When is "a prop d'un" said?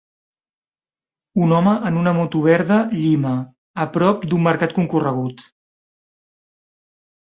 3.87-4.47